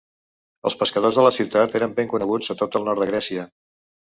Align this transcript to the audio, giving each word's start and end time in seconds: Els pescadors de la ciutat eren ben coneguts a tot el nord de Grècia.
Els 0.69 0.77
pescadors 0.79 1.19
de 1.19 1.25
la 1.27 1.33
ciutat 1.35 1.77
eren 1.81 1.93
ben 2.01 2.11
coneguts 2.15 2.53
a 2.55 2.59
tot 2.63 2.79
el 2.81 2.89
nord 2.89 3.03
de 3.05 3.09
Grècia. 3.13 3.47